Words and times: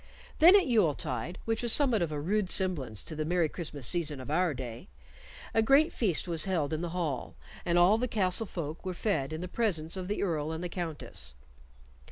Then 0.39 0.55
at 0.55 0.65
Yule 0.65 0.95
tide, 0.95 1.37
which 1.45 1.61
was 1.61 1.71
somewhat 1.71 2.01
of 2.01 2.11
a 2.11 2.19
rude 2.19 2.49
semblance 2.49 3.03
to 3.03 3.15
the 3.15 3.23
Merry 3.23 3.47
Christmas 3.47 3.85
season 3.87 4.19
of 4.19 4.31
our 4.31 4.51
day, 4.51 4.87
a 5.53 5.61
great 5.61 5.93
feast 5.93 6.27
was 6.27 6.45
held 6.45 6.73
in 6.73 6.81
the 6.81 6.89
hall, 6.89 7.35
and 7.65 7.77
all 7.77 7.99
the 7.99 8.07
castle 8.07 8.47
folk 8.47 8.83
were 8.83 8.95
fed 8.95 9.31
in 9.31 9.41
the 9.41 9.47
presence 9.47 9.95
of 9.95 10.07
the 10.07 10.23
Earl 10.23 10.51
and 10.51 10.63
the 10.63 10.69
Countess. 10.69 11.35